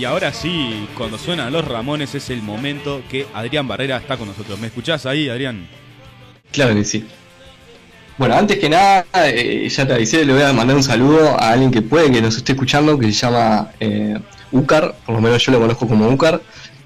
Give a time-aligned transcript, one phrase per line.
[0.00, 4.28] Y ahora sí, cuando suenan los Ramones es el momento que Adrián Barrera está con
[4.28, 4.58] nosotros.
[4.58, 5.68] ¿Me escuchás ahí, Adrián?
[6.50, 7.04] Claro que sí.
[8.16, 11.50] Bueno, antes que nada, eh, ya te avisé, le voy a mandar un saludo a
[11.50, 14.18] alguien que puede que nos esté escuchando, que se llama eh,
[14.52, 16.40] Ucar, por lo menos yo lo conozco como Ucar,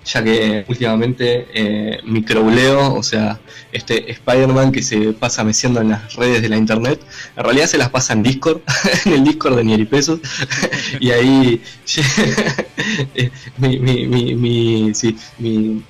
[0.04, 3.38] ya que últimamente eh, mi o sea,
[3.70, 7.00] este Spider-Man que se pasa meciendo en las redes de la internet,
[7.36, 8.60] en realidad se las pasa en Discord,
[9.04, 10.20] en el Discord de Nieripesos,
[11.00, 11.62] y ahí
[13.58, 15.82] mi, mi, mi, mi, sí, mi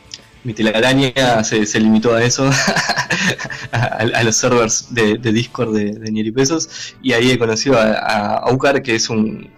[0.44, 2.48] mi telaraña se, se, limitó a eso,
[3.72, 8.82] a, los servers de, Discord de, de Nieripesos, y ahí he conocido a, a, Ucar,
[8.82, 9.50] que es un,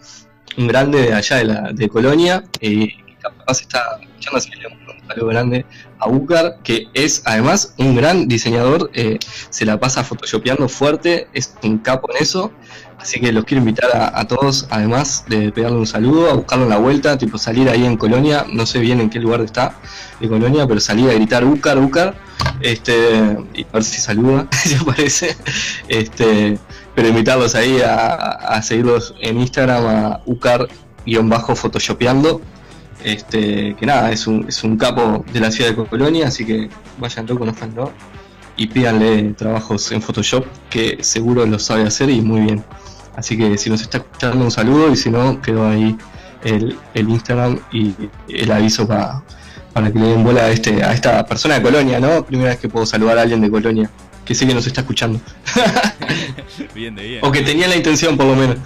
[0.56, 4.50] un grande de allá de, la, de Colonia, y capaz está escuchando, así
[5.06, 5.66] saludo grande
[5.98, 9.18] a Ucar, que es además un gran diseñador, eh,
[9.50, 12.52] se la pasa photoshopeando fuerte, es un capo en eso,
[12.98, 16.70] Así que los quiero invitar a, todos, además de pegarle un saludo, a buscarlo en
[16.70, 19.78] la vuelta, tipo salir ahí en Colonia, no sé bien en qué lugar está
[20.18, 22.14] de Colonia, pero salir a gritar Ucar, Ucar,
[22.60, 25.36] este, y a ver si saluda, si parece.
[25.88, 26.58] Este,
[26.94, 32.40] pero invitarlos ahí a, seguirlos en Instagram a Ucar-photoshopeando.
[33.06, 36.68] Este, que nada, es un, es un capo de la ciudad de Colonia, así que
[36.98, 37.92] vayanlo, conozcanlo
[38.56, 42.64] y pídanle trabajos en Photoshop que seguro lo sabe hacer y muy bien.
[43.14, 45.96] Así que si nos está escuchando un saludo y si no, quedó ahí
[46.42, 47.94] el, Instagram y
[48.28, 49.22] el aviso para,
[49.72, 52.24] para que le den bola a, este, a esta persona de Colonia, ¿no?
[52.24, 53.88] Primera vez que puedo saludar a alguien de Colonia,
[54.24, 55.20] que sé que nos está escuchando.
[56.74, 57.20] bien, de bien.
[57.22, 58.56] O que tenía la intención por lo menos.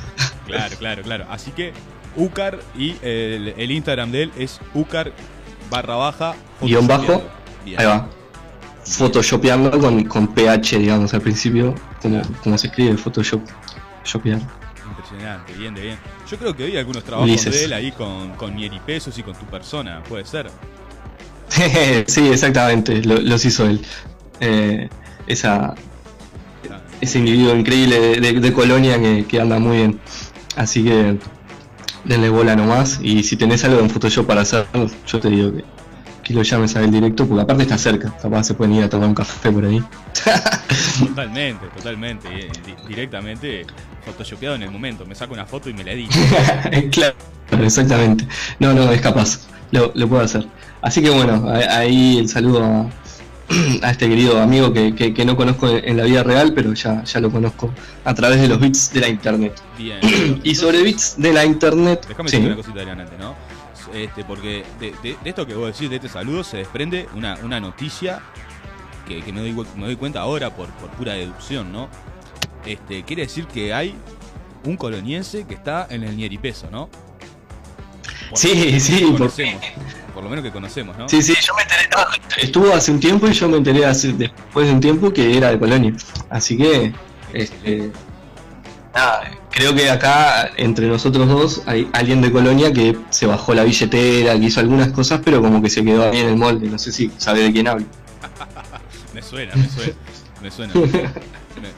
[0.47, 1.27] claro, claro, claro.
[1.29, 1.75] Así que
[2.17, 5.13] Ucar y el, Instagram de él es Ucar
[5.71, 6.35] barra baja.
[6.61, 7.23] Guión bajo.
[7.77, 8.09] Ahí va.
[8.85, 13.43] Photoshopeando con, con PH, digamos, al principio, como, como se escribe Photoshop.
[14.05, 15.99] Impresionante, bien de bien.
[16.29, 19.45] Yo creo que vi algunos trabajos de él ahí con, con Pesos y con tu
[19.47, 20.51] persona, ¿puede ser?
[22.07, 23.81] sí, exactamente, los hizo él.
[24.41, 24.89] Eh,
[25.27, 25.75] esa,
[27.01, 30.01] ese individuo increíble de, Colonia que, anda muy bien.
[30.57, 31.19] Así que
[32.05, 33.01] denle bola nomás.
[33.03, 34.67] Y si tenés algo en Photoshop para hacer,
[35.07, 35.65] yo te digo que,
[36.23, 38.15] que lo llames a él directo, porque aparte está cerca.
[38.21, 39.83] Capaz se pueden ir a tomar un café por ahí.
[40.99, 42.29] totalmente, totalmente.
[42.89, 43.67] Directamente
[44.05, 45.05] photoshopeado en el momento.
[45.07, 46.15] Me saco una foto y me la edito.
[46.91, 48.27] claro, exactamente.
[48.59, 49.49] No, no, es capaz.
[49.71, 50.47] Lo, lo puedo hacer.
[50.83, 52.91] Así que bueno, ahí el saludo a,
[53.83, 57.31] este querido amigo que, que, no conozco en la vida real, pero ya, ya lo
[57.31, 57.73] conozco
[58.05, 59.61] a través de los bits de la internet.
[59.77, 60.01] Bien.
[60.45, 62.07] y sobre bits de la internet.
[62.09, 63.35] Déjame decir una cosita adelante, ¿no?
[63.93, 67.59] Este, porque de, de, esto que vos decís, de este saludo, se desprende una, una
[67.59, 68.21] noticia
[69.09, 71.89] que, que me, doy, me doy cuenta ahora por, por pura deducción, ¿no?
[72.65, 73.97] Este, quiere decir que hay
[74.65, 76.89] un coloniense que está en el Nieripeso, ¿no?
[78.35, 79.17] Sí, sí,
[80.15, 81.09] por lo menos que conocemos, ¿no?
[81.09, 81.89] Sí, sí, yo me enteré,
[82.43, 85.51] estuvo hace un tiempo y yo me enteré hace, después de un tiempo que era
[85.51, 85.95] de Colonia.
[86.29, 86.93] Así que,
[87.33, 87.91] este,
[88.95, 93.65] nada, creo que acá entre nosotros dos hay alguien de Colonia que se bajó la
[93.65, 96.69] billetera, que hizo algunas cosas, pero como que se quedó ahí en el molde.
[96.69, 97.87] No sé si sabe de quién hablo.
[99.15, 99.95] me suena, me suena,
[100.43, 100.73] me suena.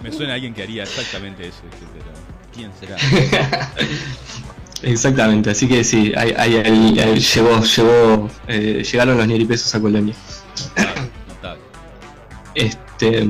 [0.03, 1.61] Me, suena a alguien que haría exactamente eso,
[1.93, 2.07] pero
[2.53, 2.97] ¿quién será?
[4.83, 10.15] Exactamente, así que sí, ahí, ahí, llegó, llegó, eh, llegaron los nieripesos a Colonia.
[12.55, 13.27] Este,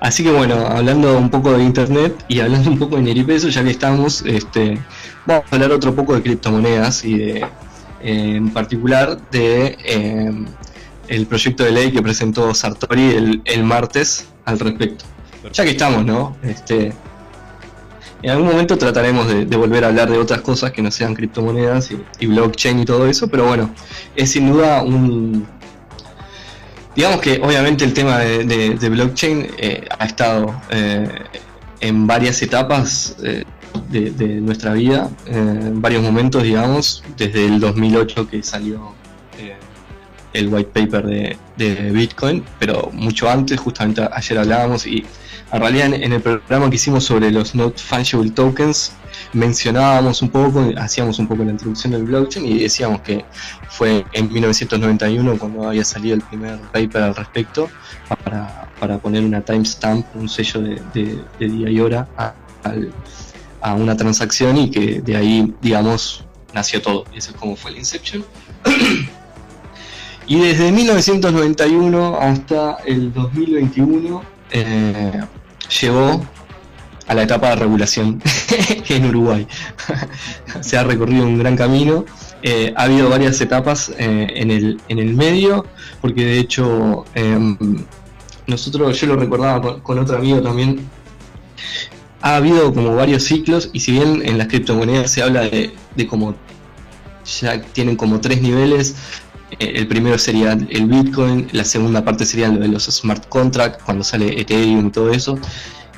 [0.00, 3.64] así que bueno, hablando un poco de internet y hablando un poco de nieripesos, ya
[3.64, 4.78] que estamos, este,
[5.24, 7.46] vamos a hablar otro poco de criptomonedas y de,
[8.00, 10.44] en particular de eh,
[11.08, 15.04] el proyecto de ley que presentó Sartori el, el martes al respecto.
[15.52, 16.36] Ya que estamos, ¿no?
[16.42, 16.92] Este,
[18.22, 21.90] en algún momento trataremos de, volver a hablar de otras cosas que no sean criptomonedas
[22.18, 23.70] y, blockchain y todo eso, pero bueno,
[24.16, 25.46] es sin duda un...
[26.96, 31.08] Digamos que obviamente el tema de, blockchain eh, ha estado eh,
[31.80, 33.44] en varias etapas eh,
[33.88, 38.97] de, nuestra vida, en varios momentos, digamos, desde el 2008 que salió
[40.32, 41.06] el white paper
[41.56, 45.04] de, Bitcoin, pero mucho antes, justamente ayer hablábamos y
[45.52, 48.92] en realidad en, el programa que hicimos sobre los not fungible tokens
[49.32, 53.24] mencionábamos un poco, hacíamos un poco la introducción del blockchain y decíamos que
[53.68, 57.68] fue en 1991 cuando había salido el primer paper al respecto
[58.24, 62.34] para, para poner una timestamp, un sello de, día y hora a,
[63.60, 67.04] a, una transacción y que de ahí, digamos, nació todo.
[67.14, 68.24] Eso es como fue el Inception.
[70.28, 75.20] y desde 1991 hasta el 2021 eh,
[75.80, 76.22] llevó
[77.06, 78.22] a la etapa de regulación
[78.88, 79.48] en Uruguay.
[80.60, 82.04] Se ha recorrido un gran camino.
[82.42, 85.64] Eh, ha habido varias etapas eh, en, el, en el medio,
[86.02, 87.56] porque de hecho em,
[88.46, 90.80] nosotros, yo lo recordaba con, otro amigo también,
[92.20, 96.06] ha habido como varios ciclos y si bien en las criptomonedas se habla de, de
[96.06, 96.34] como
[97.40, 98.96] ya tienen como tres niveles,
[99.58, 104.04] el primero sería el Bitcoin, la segunda parte sería lo de los smart contracts, cuando
[104.04, 105.38] sale Ethereum y todo eso,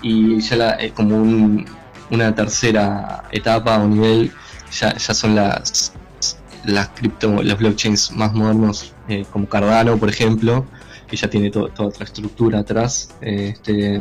[0.02, 1.64] y ya la, como
[2.10, 4.32] una tercera etapa o nivel
[4.72, 5.92] ya, ya son las
[6.64, 10.66] las cripto, los blockchains más modernos eh, como Cardano por ejemplo
[11.08, 14.00] que ya tiene toda otra estructura atrás este,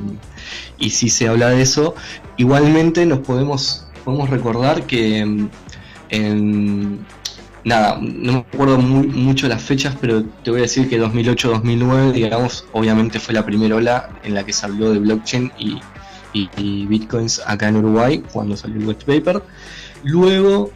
[0.77, 1.95] y si se habla de eso
[2.37, 5.49] igualmente nos podemos podemos recordar que mm,
[6.09, 7.05] en
[7.63, 12.65] nada, no me acuerdo mucho las fechas, pero te voy a decir que 2008-2009, digamos,
[12.71, 15.79] obviamente fue la primera ola en la que se habló de blockchain y,
[16.85, 19.43] bitcoins acá en Uruguay, cuando salió el white paper.
[20.03, 20.71] Luego,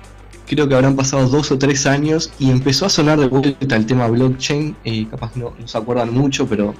[0.48, 3.86] creo que habrán pasado dos o tres años y empezó a sonar de vuelta el
[3.86, 6.74] tema blockchain, y capaz no, no se acuerdan mucho, pero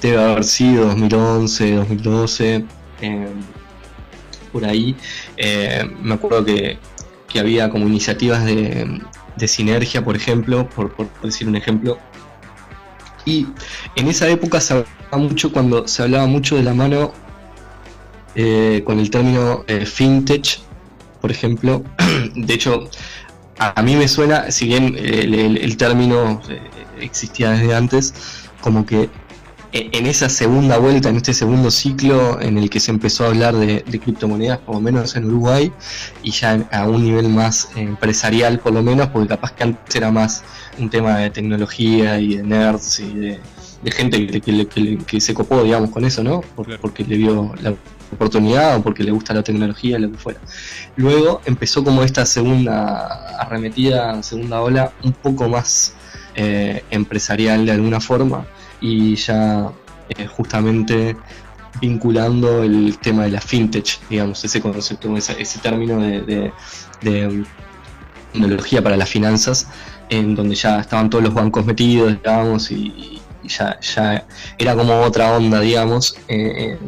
[0.00, 2.64] debe haber sido 2011, 2012,
[3.02, 3.28] eh,
[4.52, 4.96] por ahí.
[5.36, 6.78] Eh, me acuerdo que
[7.30, 9.00] que había como iniciativas de,
[9.46, 10.92] sinergia, por ejemplo, por,
[11.22, 11.98] decir un ejemplo.
[13.24, 13.46] Y
[13.96, 17.12] en esa época se hablaba mucho cuando se hablaba mucho de la mano
[18.34, 20.60] eh, con el término eh, fintech,
[21.20, 21.82] por ejemplo.
[22.34, 22.90] de hecho,
[23.58, 26.60] a, mí me suena, si bien el término eh,
[27.00, 28.14] existía desde antes,
[28.60, 29.08] como que
[29.72, 33.54] en esa segunda vuelta, en este segundo ciclo en el que se empezó a hablar
[33.54, 35.72] de, criptomonedas, por lo menos en Uruguay,
[36.22, 40.10] y ya a un nivel más empresarial, por lo menos, porque capaz que antes era
[40.10, 40.42] más
[40.78, 43.40] un tema de tecnología y de nerds y de,
[43.92, 46.42] gente que, se copó, digamos, con eso, ¿no?
[46.80, 47.74] porque le vio la
[48.12, 50.40] oportunidad o porque le gusta la tecnología, lo que fuera.
[50.96, 55.94] Luego empezó como esta segunda arremetida, segunda ola, un poco más
[56.34, 58.46] eh, empresarial de alguna forma
[58.80, 59.70] y ya
[60.08, 61.16] eh, justamente
[61.80, 66.52] vinculando el tema de la fintech, digamos, ese concepto, ese, ese término de,
[68.32, 69.68] tecnología para las finanzas,
[70.08, 74.24] en donde ya estaban todos los bancos metidos, digamos, y, ya, ya
[74.58, 76.16] era como otra onda, digamos.
[76.28, 76.78] Eh,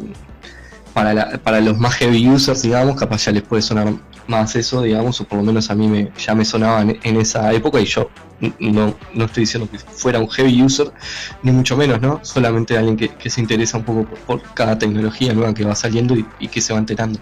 [0.93, 3.93] para, para los más heavy users, digamos, capaz ya les puede sonar
[4.27, 7.51] más eso, digamos, o por lo menos a mí me, ya me sonaba en, esa
[7.53, 8.09] época y yo
[8.59, 10.91] no, no, estoy diciendo que fuera un heavy user,
[11.43, 12.19] ni mucho menos, ¿no?
[12.23, 16.47] Solamente alguien que, se interesa un poco por, cada tecnología nueva que va saliendo y,
[16.47, 17.19] que se va enterando.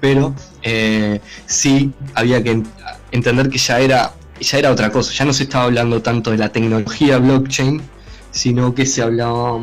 [0.00, 2.62] Pero eh, sí había que
[3.12, 6.38] entender que ya era, ya era otra cosa, ya no se estaba hablando tanto de
[6.38, 7.82] la tecnología blockchain,
[8.30, 9.60] sino que se hablaba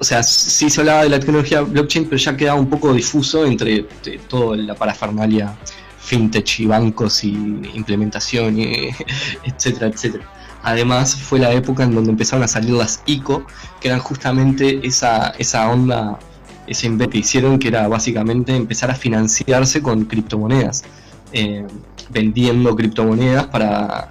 [0.00, 3.44] o sea, sí se hablaba de la tecnología blockchain, pero ya quedaba un poco difuso
[3.44, 3.82] entre
[4.28, 5.54] toda la parafernalia
[5.98, 7.32] fintech y bancos y
[7.74, 8.88] implementación, y
[9.44, 10.24] etcétera, etcétera.
[10.62, 13.46] Además, fue la época en donde empezaron a salir las ICO,
[13.78, 16.18] que eran justamente esa, esa onda,
[16.66, 20.84] ese invento que hicieron, que era básicamente empezar a financiarse con criptomonedas,
[21.32, 21.66] eh,
[22.08, 24.08] vendiendo criptomonedas para,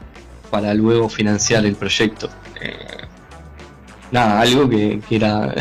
[0.52, 2.30] para luego financiar el proyecto.
[2.62, 2.99] Eh,
[4.12, 5.54] nada, algo que, era,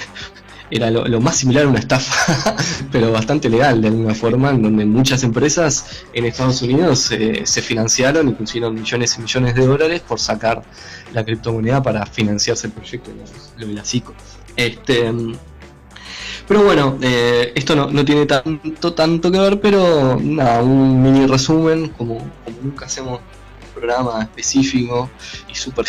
[0.70, 2.56] era lo, más similar a una estafa,
[2.92, 7.62] pero bastante legal de alguna forma, en donde muchas empresas en Estados Unidos eh, se
[7.62, 10.62] financiaron y pusieron millones y millones de dólares por sacar
[11.12, 13.10] la criptomoneda para financiarse el proyecto,
[13.58, 14.14] lo de la CICO.
[14.56, 15.12] Este,
[16.46, 21.88] pero bueno, eh, esto no, tiene tanto, tanto que ver, pero nada, un mini resumen,
[21.88, 25.08] como, como nunca hacemos un programa específico
[25.50, 25.86] y súper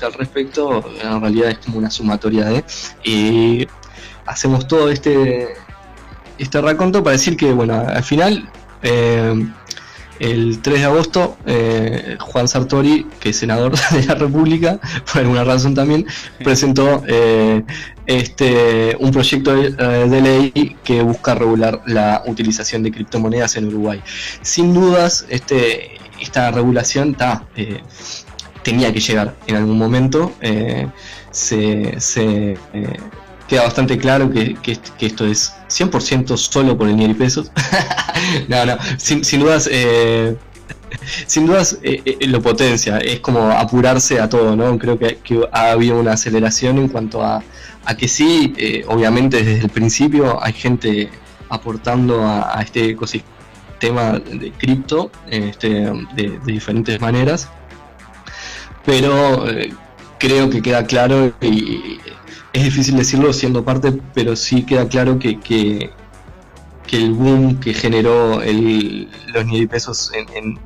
[0.00, 2.64] al respecto, en realidad es como una sumatoria de.
[3.04, 3.66] Y
[4.26, 5.54] hacemos todo este
[6.38, 8.48] este raconto para decir que, bueno, al final,
[8.82, 9.46] eh,
[10.18, 14.80] el 3 de agosto, eh, Juan Sartori, que es senador de la República,
[15.10, 16.06] por alguna razón también,
[16.42, 17.62] presentó eh,
[18.06, 24.02] este un proyecto de, ley que busca regular la utilización de criptomonedas en Uruguay.
[24.42, 27.46] Sin dudas, este esta regulación está
[28.62, 30.32] tenía que llegar en algún momento.
[30.40, 30.86] Eh,
[31.30, 32.56] se, eh,
[33.48, 34.56] queda bastante claro que,
[35.00, 37.50] esto es 100% solo por el ni pesos.
[38.48, 39.68] no, no, sin, dudas.
[39.70, 40.36] Eh,
[41.26, 41.78] sin dudas
[42.20, 44.78] lo potencia, es como apurarse a todo, ¿no?
[44.78, 45.18] Creo que,
[45.50, 47.42] ha habido una aceleración en cuanto a,
[47.84, 48.54] a que sí,
[48.88, 51.10] obviamente desde el principio hay gente
[51.48, 57.48] aportando a, este ecosistema de cripto este, de diferentes maneras
[58.84, 59.72] pero eh,
[60.18, 61.98] creo que queda claro y
[62.52, 65.90] es difícil decirlo siendo parte, pero sí queda claro que,
[66.92, 70.58] el boom que generó el, los ni pesos en,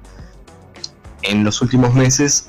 [1.22, 2.48] en, los últimos meses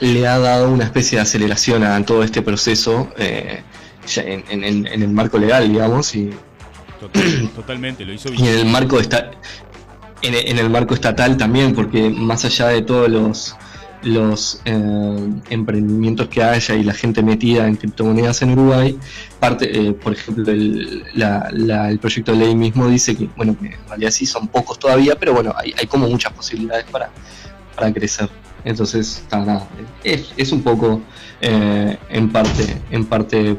[0.00, 3.62] le ha dado una especie de aceleración a todo este proceso eh,
[4.16, 6.30] en, el marco legal, digamos, y
[7.54, 8.44] totalmente lo hizo bien.
[8.44, 9.30] Y en el marco está
[10.22, 13.56] en, el marco estatal también, porque más allá de todos los
[14.06, 18.98] los eh, emprendimientos que haya y la gente metida en criptomonedas en Uruguay,
[19.40, 23.88] parte, eh, por ejemplo, el, el, proyecto de ley mismo dice que, bueno, que en
[23.88, 27.10] realidad sí son pocos todavía, pero bueno, hay, hay como muchas posibilidades para,
[27.74, 28.30] para crecer.
[28.64, 29.68] Entonces, nada,
[30.04, 31.02] es, es un poco
[31.40, 33.58] eh, en parte, en parte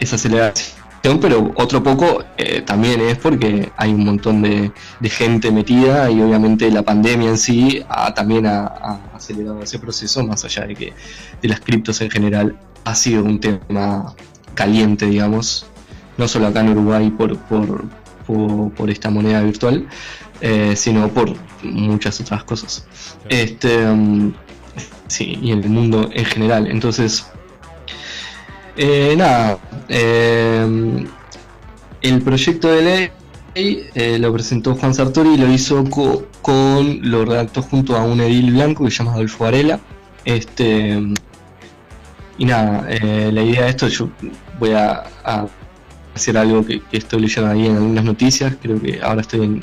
[0.00, 4.70] esa aceleración pero otro poco eh, también es porque hay un montón de,
[5.02, 10.44] gente metida y obviamente la pandemia en sí ha, también ha, acelerado ese proceso, más
[10.44, 10.92] allá de que
[11.40, 14.14] de las criptos en general ha sido un tema
[14.54, 15.66] caliente, digamos,
[16.18, 17.84] no solo acá en Uruguay por, por,
[18.70, 19.88] por, esta moneda virtual,
[20.40, 22.86] eh, sino por muchas otras cosas.
[23.28, 24.32] Este, um,
[25.06, 26.66] sí, y en el mundo en general.
[26.66, 27.26] Entonces,
[28.82, 29.58] eh, nada,
[29.90, 31.06] eh,
[32.00, 33.10] el proyecto de
[33.54, 35.84] ley eh, lo presentó Juan Sartori y lo hizo
[36.40, 39.80] con, lo redactó junto a un edil blanco que se llama Adolfo Varela.
[40.24, 40.98] Este,
[42.38, 44.08] y nada, la idea de esto, yo
[44.58, 45.04] voy a,
[46.14, 49.62] hacer algo que, estoy leyendo ahí en algunas noticias, creo que ahora estoy en,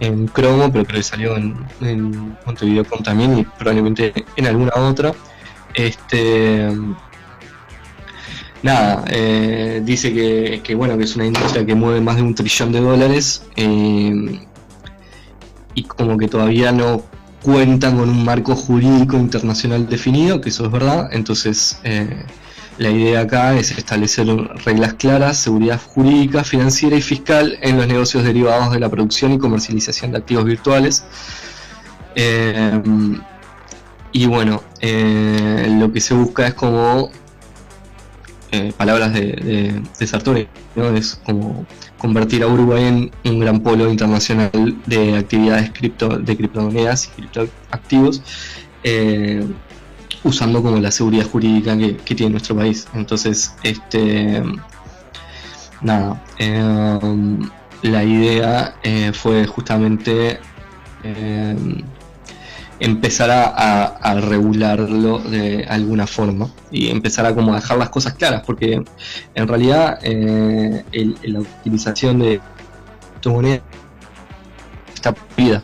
[0.00, 5.14] en Cromo, pero creo que salió en, en Montevideo.com también y probablemente en alguna otra.
[5.74, 6.72] Este
[8.62, 10.12] nada, eh, dice
[10.62, 14.40] que, bueno, que es una industria que mueve más de un trillón de dólares eh,
[15.74, 17.02] y como que todavía no
[17.42, 22.24] cuentan con un marco jurídico internacional definido, que eso es verdad, entonces eh,
[22.78, 24.26] la idea acá es establecer
[24.64, 29.38] reglas claras, seguridad jurídica, financiera y fiscal en los negocios derivados de la producción y
[29.38, 31.04] comercialización de activos virtuales.
[34.12, 37.10] y bueno, lo que se busca es como
[38.50, 40.48] eh, palabras de, Sartori,
[40.94, 41.66] es como
[41.98, 44.50] convertir a Uruguay en un gran polo internacional
[44.86, 48.22] de actividades cripto, de criptomonedas y criptoactivos,
[48.84, 49.46] eh,
[50.24, 52.88] usando como la seguridad jurídica que, tiene nuestro país.
[52.94, 54.42] Entonces, este
[55.82, 56.98] nada, eh,
[57.82, 58.74] la idea
[59.12, 60.40] fue justamente
[62.80, 68.82] empezar a, regularlo de alguna forma y empezar a como dejar las cosas claras porque
[69.34, 70.84] en realidad eh,
[71.22, 72.40] la utilización de
[73.20, 73.62] tu moneda
[74.94, 75.62] está prohibida.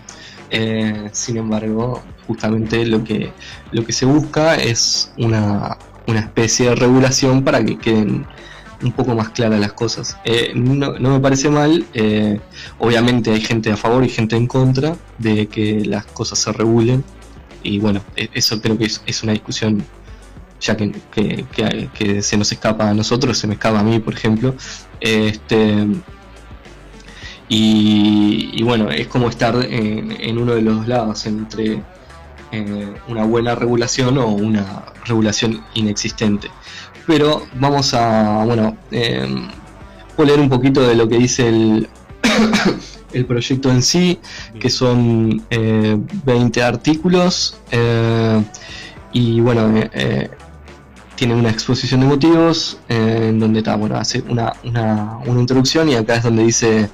[0.50, 3.32] Eh, sin embargo justamente lo que
[3.72, 8.26] lo que se busca es una, una especie de regulación para que queden
[8.84, 10.16] un poco más claras las cosas.
[10.24, 12.38] Eh, no, me parece mal, eh,
[12.78, 17.02] obviamente hay gente a favor y gente en contra de que las cosas se regulen
[17.62, 19.82] y bueno, e, eso creo que es, una discusión
[20.60, 20.92] ya que,
[21.94, 24.54] que, se nos escapa a nosotros, se me escapa a mí, por ejemplo.
[25.00, 25.86] Este,
[27.48, 31.82] y, bueno, es como estar en, uno de los lados entre
[32.52, 36.50] eh, una buena regulación o una regulación inexistente
[37.06, 39.26] pero vamos a, bueno, eh,
[40.22, 41.88] leer un poquito de lo que dice el,
[43.12, 44.20] el proyecto en sí,
[44.60, 48.42] que son 20 eh, artículos, eh,
[49.12, 50.30] y bueno, eh,
[51.14, 55.94] tiene una exposición de motivos, en donde está, bueno, hace una, una, una introducción y
[55.94, 56.90] acá es donde dice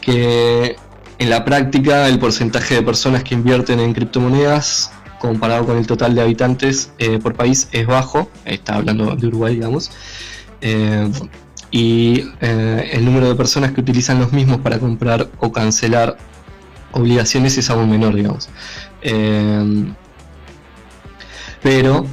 [0.00, 0.76] que
[1.18, 4.90] en la práctica el porcentaje de personas que invierten en criptomonedas
[5.22, 9.54] comparado con el total de habitantes eh, por país es bajo, está hablando de Uruguay,
[9.54, 9.92] digamos,
[10.60, 11.08] eh,
[11.70, 16.18] y eh, el número de personas que utilizan los mismos para comprar o cancelar
[16.90, 18.48] obligaciones es aún menor, digamos.
[21.62, 22.04] pero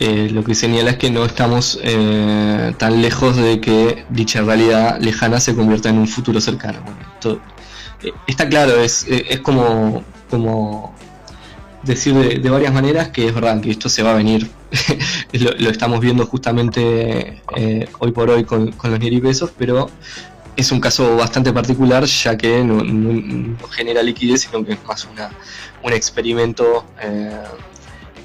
[0.00, 1.78] lo que señala es que no estamos
[2.78, 6.80] tan lejos de que dicha realidad lejana se convierta en un futuro cercano.
[8.26, 10.92] está claro, es, es como, como
[11.82, 14.50] decir de, varias maneras que es verdad que esto se va a venir.
[15.32, 19.90] lo, estamos viendo justamente eh, hoy por hoy con, los pesos, pero
[20.56, 25.30] es un caso bastante particular ya que no, genera liquidez, sino que es más una,
[25.82, 27.30] un experimento eh,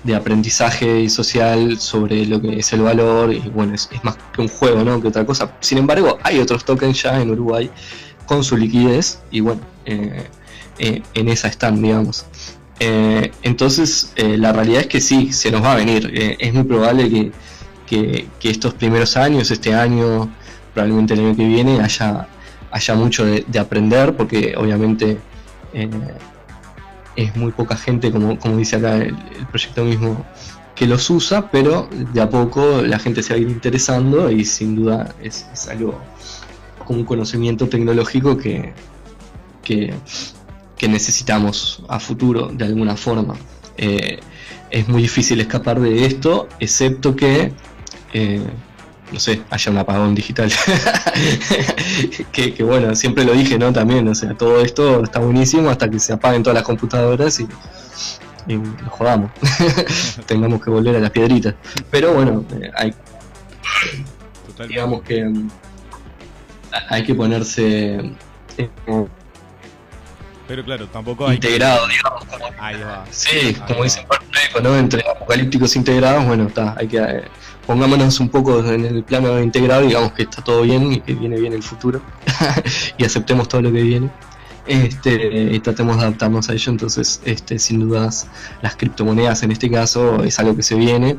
[0.03, 4.41] de aprendizaje y social sobre lo que es el valor y bueno, es, más que
[4.41, 5.01] un juego, ¿no?
[5.01, 5.53] Que otra cosa.
[5.59, 7.69] Sin embargo, hay otros tokens ya en Uruguay
[8.25, 10.27] con su liquidez y bueno, eh,
[10.79, 12.25] en esa están, digamos.
[12.79, 16.11] Eh, entonces, eh, la realidad es que sí, se nos va a venir.
[16.13, 17.31] Eh, es muy probable
[17.87, 20.29] que, estos primeros años, este año
[20.73, 22.27] probablemente el año que viene haya,
[22.71, 25.17] haya mucho de, aprender, porque obviamente
[27.15, 29.15] es muy poca gente, como, como dice acá el,
[29.49, 30.25] proyecto mismo,
[30.75, 34.45] que los usa, pero de a poco la gente se va a ir interesando y
[34.45, 35.99] sin duda es, algo
[36.85, 38.73] como un conocimiento tecnológico que,
[39.63, 39.93] que,
[40.87, 43.35] necesitamos a futuro de alguna forma.
[43.77, 44.19] Eh,
[44.69, 47.53] es muy difícil escapar de esto, excepto que
[48.13, 48.41] eh,
[49.11, 50.51] no sé, haya un apagón digital.
[52.31, 53.71] que, bueno, siempre lo dije, ¿no?
[53.71, 57.47] También, o sea, todo esto está buenísimo hasta que se apaguen todas las computadoras y,
[58.47, 59.31] y nos jodamos.
[60.25, 61.55] Tengamos que volver a las piedritas.
[61.89, 62.93] Pero bueno, eh, hay.
[64.67, 65.23] Digamos que.
[65.23, 65.49] Mm,
[66.89, 68.11] hay que ponerse.
[70.47, 71.35] Pero claro, tampoco hay.
[71.35, 72.23] Integrado, digamos.
[72.59, 73.05] Ahí va.
[73.11, 74.05] Sí, como dicen
[74.63, 74.77] ¿no?
[74.77, 76.97] Entre apocalípticos integrados, bueno, está, hay que.
[76.97, 77.23] Eh,
[77.65, 81.37] pongámonos un poco en el plano integrado, digamos que está todo bien y que viene
[81.37, 82.01] bien el futuro
[82.97, 84.09] y aceptemos todo lo que viene.
[84.65, 88.27] Este, y tratemos de adaptarnos a ello, entonces este, sin dudas
[88.61, 91.15] las criptomonedas en este caso es algo que se viene,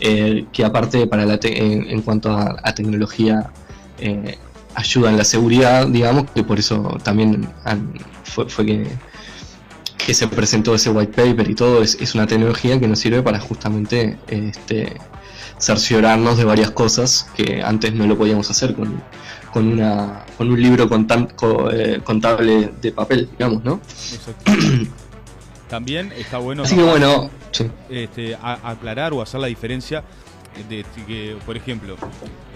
[0.00, 3.50] eh, que aparte para la en, cuanto a, tecnología
[3.98, 4.36] eh,
[4.80, 7.48] ayuda en la seguridad, digamos, que por eso también
[8.24, 8.86] fue, fue que,
[9.96, 13.22] que se presentó ese white paper y todo, es, es una tecnología que nos sirve
[13.22, 14.96] para justamente este,
[15.58, 19.02] cerciorarnos de varias cosas que antes no lo podíamos hacer con,
[19.52, 20.88] con, una, con un libro
[21.72, 23.80] eh, contable de papel, digamos, ¿no?
[25.68, 27.30] También está bueno, bueno
[27.88, 30.02] este, aclarar o hacer la diferencia
[30.68, 31.96] de que, por ejemplo,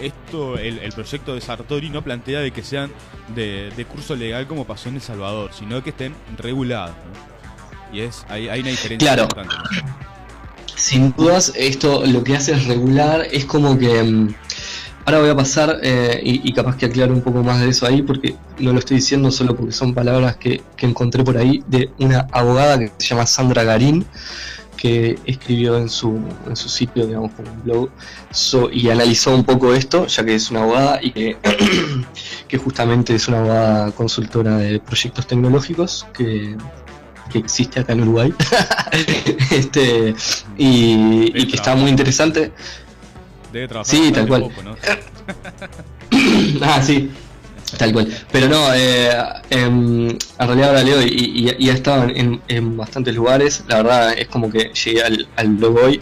[0.00, 2.90] esto, el, proyecto de Sartori no plantea de que sean
[3.34, 6.96] de, curso legal como pasó en El Salvador, sino que estén regulados.
[7.92, 9.29] Y es hay, hay una diferencia claro.
[10.76, 14.02] Sin dudas, esto lo que hace es regular, es como que...
[14.02, 14.35] Mm,
[15.05, 18.02] ahora voy a pasar eh, y, capaz que aclaro un poco más de eso ahí,
[18.02, 22.26] porque no lo estoy diciendo solo porque son palabras que, encontré por ahí de una
[22.33, 24.05] abogada que se llama Sandra Garín,
[24.85, 27.88] que escribió en su, en su sitio, digamos, como un blog,
[28.70, 31.38] y analizó un poco esto, ya que es una abogada y que,
[32.49, 36.55] que justamente es una abogada consultora de proyectos tecnológicos, que
[37.33, 38.35] que existe acá en Uruguay.
[39.51, 40.14] Este
[40.59, 42.53] y, que está muy interesante.
[43.51, 44.51] Debe trabajar sí tal cual.
[46.61, 47.11] ah sí
[47.79, 49.11] tal cual pero no eh,
[49.50, 54.12] em, en realidad ahora leo y, y, ha estado en, en, bastantes lugares la verdad
[54.16, 56.00] es como que llegué al, al blog hoy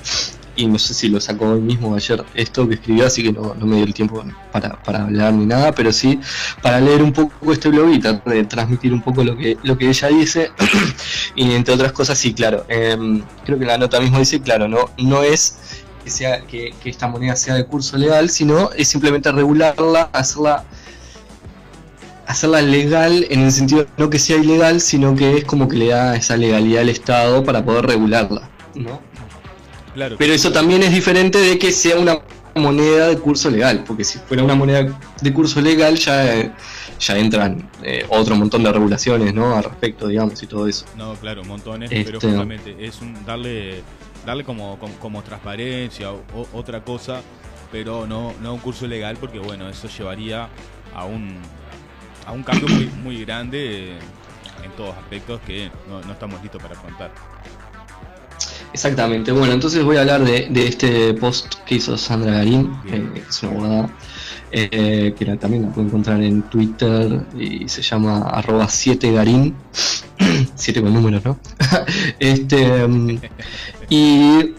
[0.57, 3.55] y no sé si lo sacó hoy mismo ayer esto que escribió, así que no,
[3.55, 6.20] me dio el tiempo para, hablar ni nada, pero sí
[6.61, 9.88] para leer un poco este blog y de transmitir un poco lo que, lo que
[9.88, 10.51] ella dice.
[11.37, 14.90] y entre otras cosas, sí, claro, em, creo que la nota mismo dice, claro, no,
[14.98, 15.59] no es
[16.05, 20.64] que, sea, que, esta moneda sea de curso legal, sino es simplemente regularla, hacerla
[22.26, 25.88] hacerla legal en el sentido no que sea ilegal, sino que es como que le
[25.88, 29.00] da esa legalidad al Estado para poder regularla, ¿no?
[29.94, 32.18] Pero eso también es diferente de que sea una
[32.54, 36.54] moneda de curso legal, porque si fuera una moneda de curso legal ya,
[36.98, 39.54] ya entran eh, otro montón de regulaciones ¿no?
[39.54, 40.87] al respecto, digamos, y todo eso.
[40.96, 43.82] No, claro, montones, pero este, justamente es un darle
[44.24, 47.20] darle como, como, transparencia o, otra cosa,
[47.70, 50.48] pero no, no un curso legal, porque bueno, eso llevaría
[50.94, 51.38] a un,
[52.26, 53.98] a un cambio muy, muy grande
[54.62, 57.12] en todos aspectos que no, no estamos listos para afrontar.
[58.72, 63.42] Exactamente, bueno, entonces voy a hablar de, este post que hizo Sandra Garín, que es
[63.42, 63.90] una abogada,
[64.50, 69.52] eh, que también la pueden encontrar en Twitter y se llama arroba 7garín,
[70.54, 71.38] 7 con números, ¿no?
[72.18, 73.20] este, mm,
[73.90, 74.54] y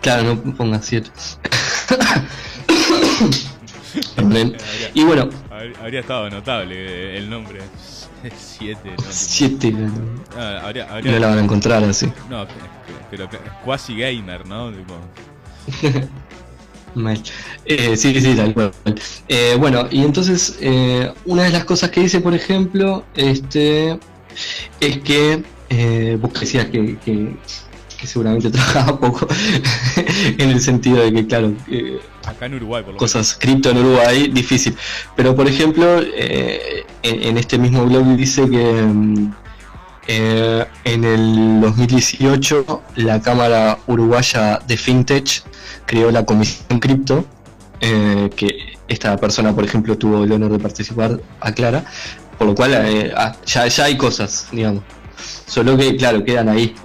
[0.00, 1.10] claro, no ponga 7.
[4.94, 5.28] y bueno.
[5.80, 7.60] Habría estado notable el nombre.
[8.36, 8.94] 7.
[9.08, 9.70] 7.
[9.72, 9.90] No,
[10.36, 10.72] ah,
[11.04, 12.10] no la van a encontrar así.
[12.28, 12.46] No,
[13.10, 13.28] pero
[13.64, 14.72] cuasi gamer, ¿no?
[17.64, 18.72] Eh, sí, sí, tal cual.
[19.28, 24.00] Eh, bueno, y entonces eh, una de las cosas que dice, por ejemplo, este,
[24.80, 25.44] es que
[26.20, 27.36] vos decías que, que,
[28.06, 29.26] seguramente trabajaba poco
[30.38, 31.54] en el sentido de que, claro,
[32.24, 34.76] acá en Uruguay, por lo cosas cripto en Uruguay, difícil.
[35.16, 39.32] Pero, por ejemplo, en, en, este mismo blog dice que mm,
[40.10, 45.42] eh, en el 2018, la Cámara Uruguaya de FinTech
[45.84, 47.26] creó la Comisión Cripto,
[47.80, 51.84] eh, que esta persona, por ejemplo, tuvo el honor de participar, aclara,
[52.38, 54.82] por lo cual eh, ah, ya, ya hay cosas, digamos.
[55.48, 56.74] Solo que, claro, quedan ahí.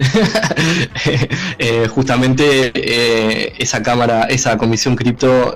[1.60, 5.56] Eh, justamente eh, esa cámara, esa comisión cripto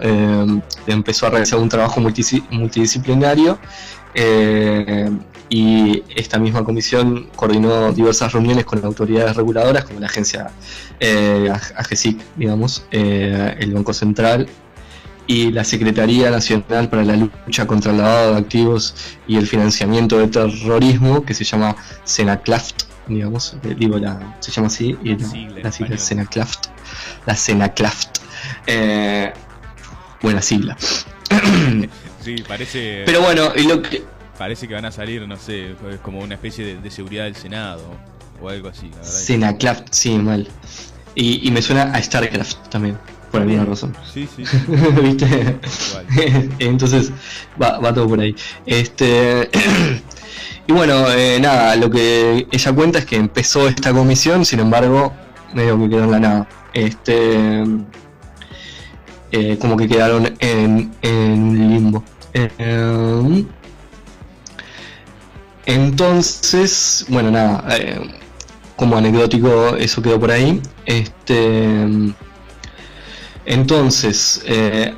[0.86, 3.58] empezó a realizar un trabajo multidisciplinario
[5.50, 10.52] y esta misma comisión coordinó diversas reuniones con autoridades reguladoras como la agencia
[11.02, 14.48] AGESIC, digamos, el Banco Central
[15.28, 18.96] y la Secretaría Nacional para la Lucha contra el Lavado de Activos
[19.28, 24.68] y el Financiamiento de Terrorismo, que se llama Senaclaft, digamos, eh, digo, la, se llama
[24.68, 26.68] así, y la, sigla, es Senaclaft,
[27.26, 28.20] la Senaclaft.
[28.66, 29.34] Eh,
[30.22, 30.78] buena sigla.
[32.24, 33.04] sí, parece...
[33.06, 34.04] Pero bueno, y lo que...
[34.38, 37.82] Parece que van a salir, no sé, como una especie de, seguridad del Senado
[38.40, 38.92] o algo así.
[38.96, 40.48] La Senaclaft, sí, mal.
[41.16, 42.98] Y, y me suena a StarCraft también
[43.32, 43.96] por alguna razón.
[44.14, 44.44] Sí, sí.
[45.02, 45.60] ¿Viste?
[46.60, 47.12] Entonces
[47.62, 48.36] va, va, todo por ahí.
[48.66, 49.50] Este
[50.68, 55.14] y bueno, eh, nada, lo que ella cuenta es que empezó esta comisión, sin embargo,
[55.54, 56.50] medio que quedó en la nada.
[56.74, 57.64] Este
[59.32, 62.04] eh, como que quedaron en, en limbo.
[62.34, 63.46] Eh,
[65.66, 67.64] entonces, bueno, nada,
[68.76, 70.62] como anecdótico eso quedó por ahí.
[70.86, 71.86] Este
[73.46, 74.44] entonces,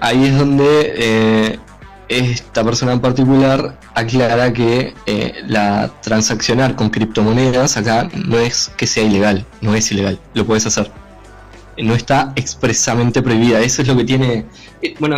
[0.01, 1.59] ahí es donde
[2.09, 8.87] esta persona en particular aclara que eh, la transaccionar con criptomonedas acá no es que
[8.87, 10.91] sea ilegal, no es ilegal, lo puedes hacer.
[11.77, 14.45] No está expresamente prohibida, eso es lo que tiene...
[14.99, 15.17] bueno,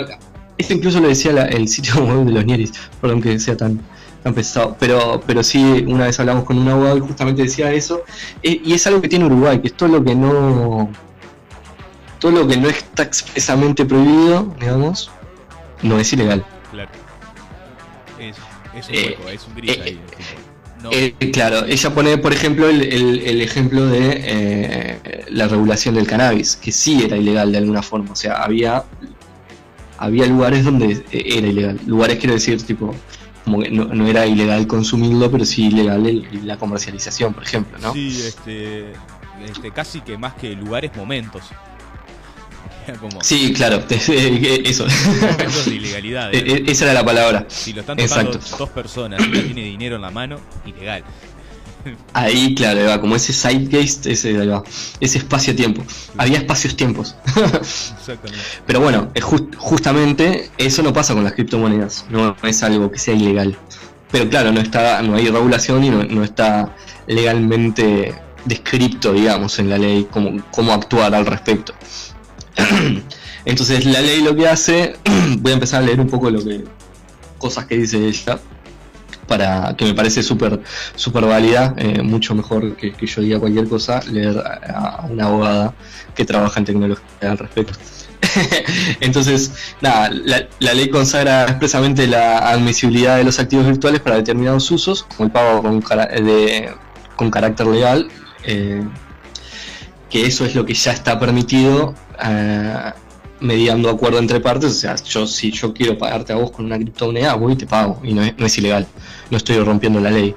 [0.57, 3.79] eso incluso lo decía el sitio web de los Nieris, perdón que sea tan,
[4.21, 8.03] tan pesado, pero, pero sí, una vez hablamos con un abogado y justamente decía eso,
[8.43, 10.89] y es algo que tiene Uruguay, que es todo lo que no
[12.19, 15.09] todo lo que no está expresamente prohibido, digamos,
[15.81, 16.45] no es ilegal.
[16.71, 16.89] Claro.
[18.19, 18.37] Es,
[18.75, 19.99] es un hueco, es un gris eh, ahí.
[20.91, 26.71] Eh, claro, ella pone, por ejemplo, el, ejemplo de eh, la regulación del cannabis, que
[26.71, 28.11] sí era ilegal de alguna forma.
[28.11, 28.83] O sea, había,
[29.97, 31.79] había lugares donde era ilegal.
[31.85, 32.95] Lugares, quiero decir, tipo,
[33.45, 37.93] como que no, era ilegal consumirlo, pero sí ilegal la comercialización, por ejemplo, ¿no?
[37.93, 38.93] Sí, este,
[39.45, 41.43] este, casi que más que lugares, momentos.
[43.21, 44.85] Sí, claro, eso.
[44.85, 46.33] de ilegalidad.
[46.33, 47.45] E, e, esa era la palabra.
[47.47, 51.03] Si lo están tocando dos personas y no tiene dinero en la mano, ilegal.
[52.13, 54.37] Ahí, claro, va, como ese zeitgeist, ese,
[54.99, 55.83] ese espacio-tiempo.
[56.17, 57.15] Había espacios-tiempos.
[57.25, 58.45] Exactamente.
[58.67, 59.11] Pero bueno,
[59.57, 63.57] justamente eso no pasa con las criptomonedas, no es algo que sea ilegal.
[64.11, 66.75] Pero claro, no está, no hay regulación y no, está
[67.07, 68.13] legalmente
[68.45, 71.73] descrito, digamos, en la ley cómo, cómo actuar al respecto.
[73.45, 74.95] Entonces la ley lo que hace,
[75.39, 76.63] voy a empezar a leer un poco lo que
[77.37, 78.39] cosas que dice ella
[79.27, 80.59] para que me parece súper
[81.25, 85.73] válida, eh, mucho mejor que, yo diga cualquier cosa, leer a, una abogada
[86.13, 87.79] que trabaja en tecnología al respecto.
[88.99, 95.03] Entonces, nada, la, ley consagra expresamente la admisibilidad de los activos virtuales para determinados usos,
[95.03, 95.81] como el pago con,
[97.15, 98.09] con carácter legal,
[98.43, 98.83] eh,
[100.09, 102.93] que eso es lo que ya está permitido eh,
[103.39, 106.77] mediando acuerdo entre partes, o sea, yo si yo quiero pagarte a vos con una
[106.77, 108.87] criptomoneda, voy y te pago, y no es, ilegal,
[109.31, 110.35] no estoy rompiendo la ley.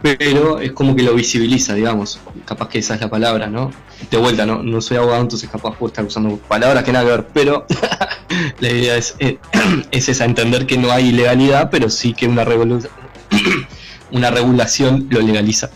[0.00, 3.70] Pero es como que lo visibiliza, digamos, capaz que esa es la palabra, ¿no?
[4.10, 7.10] De vuelta, no, no soy abogado, entonces capaz puedo estar usando palabras que nada que
[7.10, 7.66] ver, pero
[8.60, 9.38] la idea es, eh,
[9.90, 12.44] es esa, entender que no hay ilegalidad, pero sí que una,
[14.10, 15.70] una regulación lo legaliza.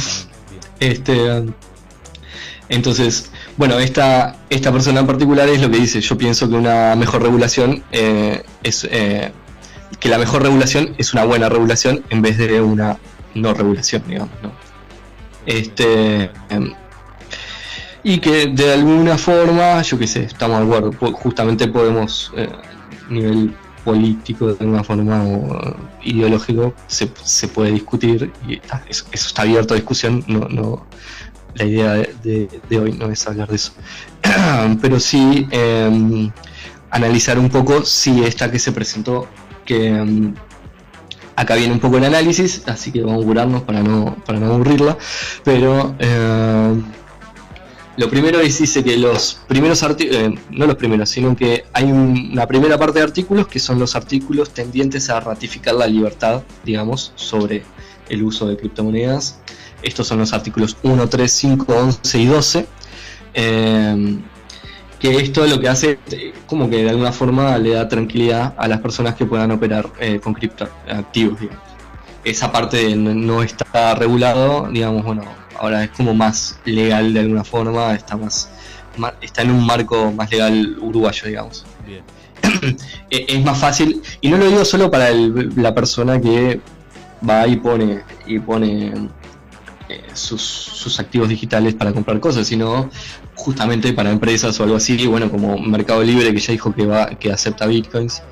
[0.80, 1.44] este
[2.68, 6.00] entonces, bueno, esta, esta persona en particular es lo que dice.
[6.00, 9.32] Yo pienso que una mejor regulación eh, es eh,
[10.00, 12.98] que la mejor regulación es una buena regulación en vez de una
[13.34, 14.52] no regulación, digamos, ¿no?
[15.46, 16.72] Este em,
[18.02, 22.48] y que de alguna forma, yo qué sé, estamos de acuerdo, justamente podemos eh,
[23.08, 29.28] a nivel político de alguna forma o ideológico se, se puede discutir y eso, eso,
[29.28, 30.86] está abierto a discusión, no, no,
[31.54, 33.72] la idea de, hoy no es hablar de eso,
[34.80, 36.30] pero sí em,
[36.90, 39.28] analizar un poco si esta que se presentó,
[39.64, 40.34] que em,
[41.36, 44.52] acá viene un poco el análisis, así que vamos a curarnos para no, para no
[44.52, 44.96] aburrirla,
[45.44, 46.82] pero em,
[47.96, 51.92] lo primero es dice que los primeros artículos, eh, no los primeros, sino que hay
[51.92, 57.12] una primera parte de artículos que son los artículos tendientes a ratificar la libertad, digamos,
[57.14, 57.62] sobre
[58.08, 59.38] el uso de criptomonedas
[59.84, 62.66] estos son los artículos 1, 3, 5, 11 y 12.
[63.34, 64.18] Eh,
[65.04, 65.98] que esto lo que hace,
[66.46, 70.18] como que de alguna forma le da tranquilidad a las personas que puedan operar eh,
[70.18, 71.40] con criptoactivos.
[72.24, 75.24] esa parte no, está regulado, digamos, bueno,
[75.58, 78.48] ahora es como más legal de alguna forma, está más,
[79.20, 81.66] está en un marco más legal uruguayo, digamos.
[81.86, 82.02] Bien.
[83.10, 86.60] es más fácil, y no lo digo solo para la persona que
[87.28, 89.10] va y pone y pone
[89.88, 92.90] eh, sus, activos digitales para comprar cosas, sino
[93.34, 97.10] justamente para empresas o algo así, bueno, como Mercado Libre que ya dijo que va,
[97.10, 98.22] que acepta bitcoins,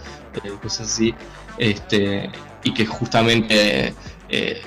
[0.45, 1.15] eh, cosas así,
[1.59, 2.31] este,
[2.62, 3.95] y que justamente
[4.29, 4.62] eh,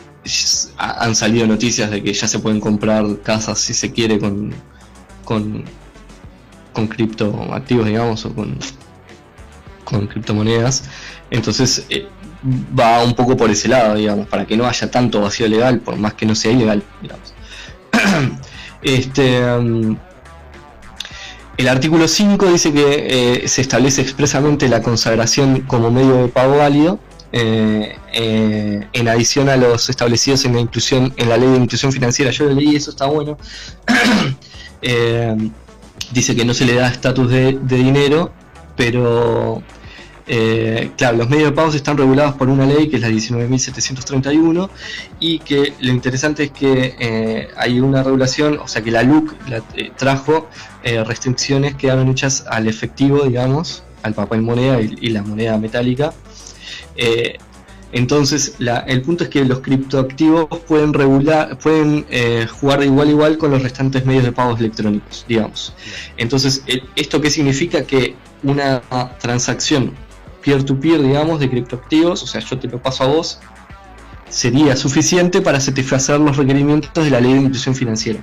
[0.77, 4.53] han salido noticias de que ya se pueden comprar casas si se quiere con
[5.25, 5.65] con,
[6.71, 8.57] con criptoactivos, digamos, o con,
[9.83, 10.85] con criptomonedas.
[11.31, 11.85] Entonces,
[12.77, 15.97] va un poco por ese lado, digamos, para que no haya tanto vacío legal, por
[15.97, 17.33] más que no sea ilegal, digamos.
[18.83, 19.97] este, um,
[21.57, 26.57] el artículo 5 dice que eh, se establece expresamente la consagración como medio de pago
[26.57, 26.99] válido,
[27.31, 31.91] eh, eh, en adición a los establecidos en la inclusión, en la ley de inclusión
[31.91, 32.31] financiera.
[32.31, 33.37] Yo lo leí, eso está bueno.
[36.11, 38.31] dice que no se le da estatus de dinero,
[38.75, 39.63] pero
[40.27, 44.69] eh, claro, los medios de pagos están regulados por una ley que es la 19.731
[45.19, 49.35] y que lo interesante es que eh, hay una regulación, o sea que la LUC
[49.75, 50.47] eh, trajo
[50.83, 56.13] restricciones que eran hechas al efectivo, digamos, al papel moneda y, la moneda metálica.
[57.91, 62.05] entonces, el punto es que los criptoactivos pueden regular, pueden
[62.59, 65.73] jugar de igual a igual con los restantes medios de pagos electrónicos, digamos.
[66.17, 66.63] Entonces,
[66.95, 67.83] ¿esto qué significa?
[67.83, 68.83] Que una
[69.19, 69.93] transacción
[70.45, 73.39] peer-to-peer, digamos, de criptoactivos, o sea, yo te lo paso a vos,
[74.29, 78.19] sería suficiente para satisfacer los requerimientos de la ley de inclusión financiera.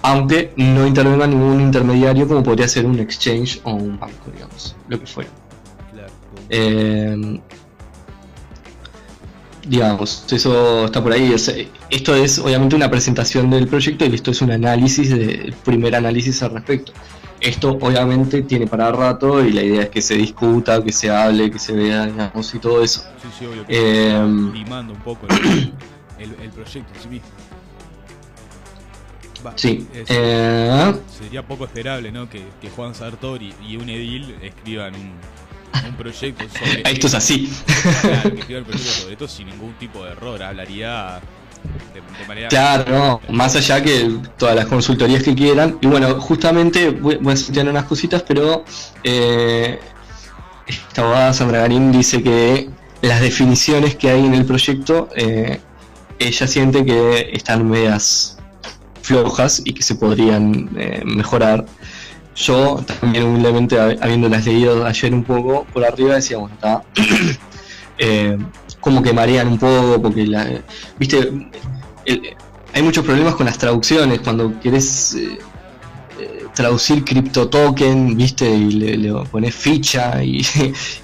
[0.00, 4.98] Aunque no intervenga ningún intermediario como podría ser un exchange o un banco, digamos, lo
[4.98, 5.30] que fuera.
[6.48, 7.40] Eh,
[9.66, 11.32] digamos, eso está por ahí.
[11.90, 16.42] Esto es obviamente una presentación del proyecto y esto es un análisis, el primer análisis
[16.42, 16.92] al respecto.
[17.42, 21.50] Esto obviamente tiene para rato y la idea es que se discuta, que se hable,
[21.50, 23.00] que se vea, digamos, y todo eso.
[23.20, 23.64] Sí, sí, obvio.
[23.66, 27.28] Eh, un poco el, proyecto en sí mismo.
[29.56, 29.88] sí.
[29.92, 32.30] eh, sería poco esperable, ¿no?
[32.30, 32.44] Que,
[32.76, 36.82] Juan Sartori y un edil escriban un, proyecto sobre...
[36.92, 37.52] esto es así.
[38.02, 40.40] Claro, que escriban proyecto sobre esto sin ningún tipo de error.
[40.44, 41.20] Hablaría
[42.48, 45.78] Claro, más allá que todas las consultorías que quieran.
[45.80, 48.64] Y bueno, justamente voy, a citar unas cositas, pero
[49.02, 49.78] eh,
[50.66, 52.70] esta abogada Sandra Garín dice que
[53.02, 55.60] las definiciones que hay en el proyecto, eh,
[56.18, 58.38] ella siente que están medias
[59.02, 61.66] flojas y que se podrían eh, mejorar.
[62.34, 66.82] Yo también humildemente habiéndolas leído ayer un poco por arriba decía, bueno, está
[68.82, 70.46] como que marean un poco, porque la,
[70.98, 71.30] viste,
[72.74, 75.38] hay muchos problemas con las traducciones, cuando querés eh,
[76.52, 80.42] traducir cripto token, viste, y le, pones ficha, y,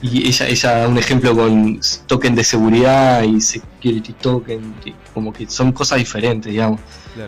[0.02, 4.74] ella, ella da un ejemplo con token de seguridad y security token,
[5.14, 6.80] como que son cosas diferentes, digamos.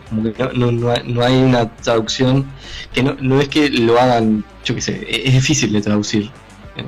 [0.09, 2.47] Como que no, no, hay, una traducción
[2.93, 6.31] que no, no es que lo hagan, yo qué sé, es difícil de traducir.
[6.77, 6.85] Eh,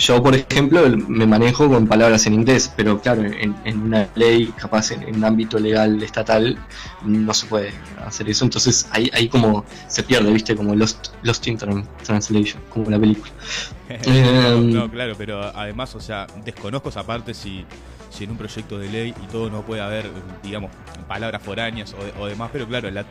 [0.00, 4.92] yo, por ejemplo, me manejo con palabras en inglés, pero claro, en, una ley, capaz
[4.92, 6.58] en, un ámbito legal estatal,
[7.04, 7.72] no se puede
[8.06, 8.46] hacer eso.
[8.46, 10.56] Entonces ahí, ahí como se pierde, ¿viste?
[10.56, 13.30] Como Lost, Lost in Translation, como la película.
[13.90, 17.66] Em, no, claro, pero además, o sea, desconozco esa parte si,
[18.08, 20.08] si en un proyecto de ley y todo no puede haber,
[20.42, 20.70] digamos,
[21.08, 23.04] palabras foráneas o, demás, pero claro, la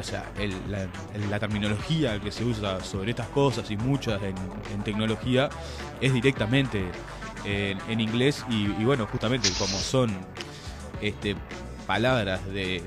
[0.00, 0.24] o sea,
[1.28, 5.48] la, terminología que se usa sobre estas cosas y muchas en, tecnología
[6.00, 6.84] es directamente
[7.44, 10.10] en, inglés y, bueno, justamente como son
[11.00, 11.36] este,
[11.86, 12.82] palabras de,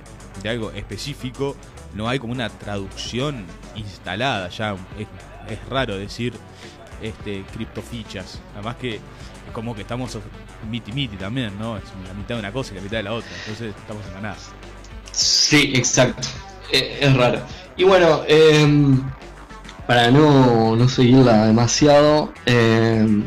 [0.46, 1.56] algo específico,
[1.94, 3.46] no hay como una traducción
[3.76, 4.76] instalada ya.
[5.48, 6.34] Es, raro decir
[7.02, 8.40] este, criptofichas.
[8.56, 9.00] Además que
[9.54, 10.18] como que estamos
[10.70, 11.78] miti miti también, ¿no?
[11.78, 13.30] Es la mitad de una cosa y la mitad de la otra.
[13.40, 14.36] Entonces estamos en la.
[15.12, 16.28] Sí, exacto.
[16.74, 17.40] Eh, es raro.
[17.78, 19.00] Y bueno, em,
[19.86, 23.26] para no, no seguirla demasiado, em,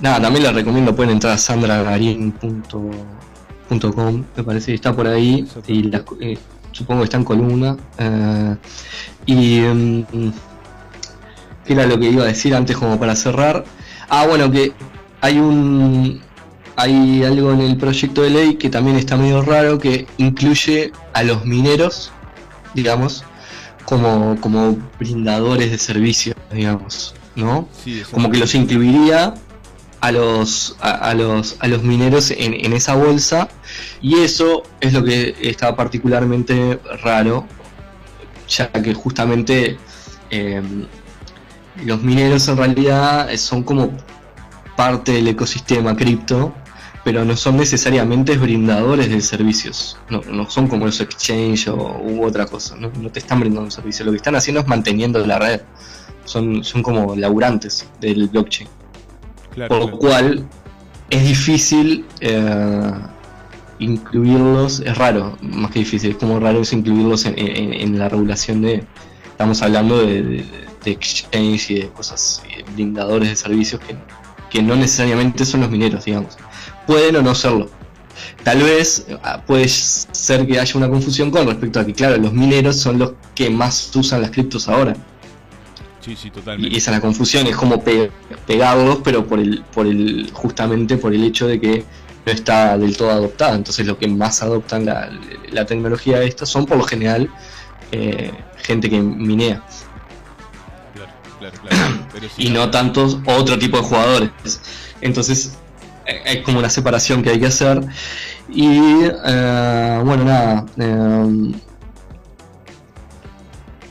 [0.00, 5.90] nada, también la recomiendo, pueden entrar a sandragarin.com, me parece que está por ahí, y
[6.20, 6.38] eh,
[6.72, 7.78] supongo que está en columna.
[7.98, 8.56] Eh,
[9.24, 10.04] y em,
[11.66, 13.64] era lo que iba a decir antes como para cerrar.
[14.10, 14.74] Ah, bueno, que
[15.22, 16.20] hay un
[16.76, 21.22] hay algo en el proyecto de ley que también está medio raro que incluye a
[21.22, 22.12] los mineros
[22.74, 23.24] digamos,
[23.84, 27.68] como, como brindadores de servicios, digamos, ¿no?
[28.10, 29.34] como que los incluiría
[30.00, 33.48] a los, a, los, a los mineros en, esa bolsa.
[34.02, 37.46] Y eso es lo que está particularmente raro,
[38.46, 39.78] ya que justamente
[40.28, 40.86] em,
[41.86, 43.96] los mineros en realidad son como
[44.76, 46.52] parte del ecosistema cripto,
[47.04, 52.46] pero no son necesariamente brindadores de servicios, no, son como los exchange o u otra
[52.46, 55.60] cosa, no, te están brindando un servicio, lo que están haciendo es manteniendo la red,
[56.24, 58.68] son, son como laburantes del blockchain.
[59.68, 60.48] Por lo cual
[61.10, 62.90] es difícil eh,
[63.78, 68.82] incluirlos, es raro, más que difícil, es como raro es incluirlos en, la regulación de,
[69.30, 70.44] estamos hablando de,
[70.86, 72.42] exchange y de cosas,
[72.74, 73.96] brindadores de servicios que,
[74.50, 76.36] que no necesariamente son los mineros, digamos.
[76.86, 77.70] Pueden o no serlo.
[78.42, 82.32] Tal vez ah, puede ser que haya una confusión con respecto a que, claro, los
[82.32, 84.94] mineros son los que más usan las criptos ahora.
[86.58, 91.14] Y esa es la confusión, es como pegarlos, pero por el, por el, justamente por
[91.14, 91.84] el hecho de que
[92.26, 93.54] no está del todo adoptada.
[93.54, 95.10] Entonces lo que más adoptan la,
[95.50, 97.30] la tecnología de esta son por lo general
[97.92, 99.62] eh, gente que minea.
[100.94, 102.26] Claro, claro, claro.
[102.36, 104.30] y no tantos otro tipo de jugadores.
[105.00, 105.56] Entonces
[106.24, 107.80] hay como una separación que hay que hacer.
[108.48, 108.68] Y
[109.24, 110.66] eh, bueno, nada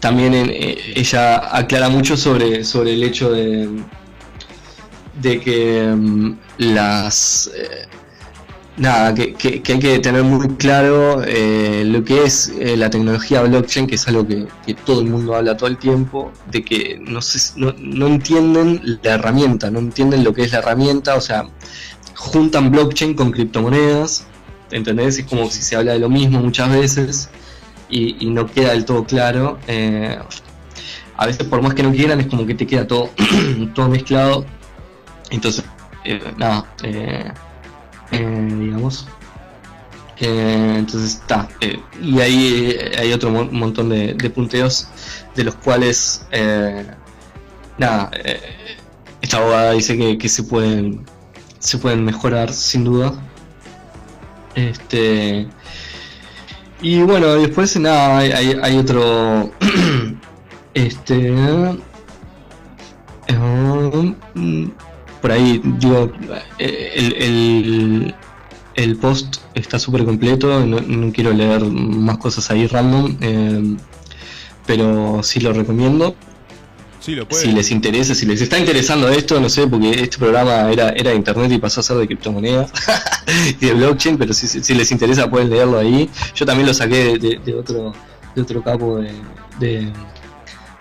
[0.03, 3.69] también eh, ella aclara mucho sobre, sobre el hecho de,
[5.21, 7.49] de que mm, las...
[7.55, 7.87] Eh,
[8.75, 9.33] nada, que,
[9.65, 14.27] hay que tener muy claro eh, lo que es la tecnología blockchain, que es algo
[14.27, 14.45] que,
[14.85, 17.21] todo el mundo habla todo el tiempo, de que no,
[17.55, 21.45] no, no, entienden la herramienta, no entienden lo que es la herramienta, o sea,
[22.15, 24.25] juntan blockchain con criptomonedas,
[24.71, 25.19] ¿entendés?
[25.19, 27.29] Es como si se habla de lo mismo muchas veces
[27.89, 29.59] y, no queda del todo claro.
[29.67, 30.17] Eh,
[31.15, 33.09] a veces por más que no quieran es como que te queda todo,
[33.75, 34.45] todo mezclado.
[35.29, 35.63] Entonces,
[36.03, 37.31] eh, nada, eh,
[38.11, 39.07] digamos.
[40.17, 41.47] entonces está.
[42.01, 44.87] y ahí hay otro montón de, punteos
[45.35, 46.25] de los cuales,
[47.77, 48.11] nada,
[49.21, 51.05] esta abogada dice que, que, se pueden
[51.63, 53.13] se pueden mejorar sin duda.
[54.55, 55.47] Este
[56.83, 59.51] y bueno, después nada, hay, hay, otro.
[60.73, 61.33] este.
[63.27, 64.13] Eh,
[65.21, 66.11] por ahí, digo,
[66.59, 68.13] el,
[68.75, 73.77] el, post está súper completo, no, quiero leer más cosas ahí random, eh,
[74.65, 76.17] pero sí lo recomiendo.
[77.03, 81.09] Si les interesa, si les está interesando esto, no sé, porque este programa era, era
[81.09, 82.71] de internet y pasó a ser de criptomonedas
[83.59, 86.09] y de blockchain, pero si, les interesa pueden leerlo ahí.
[86.33, 87.93] Yo también lo saqué de, otro
[88.33, 89.11] de otro capo de,
[89.59, 89.91] de,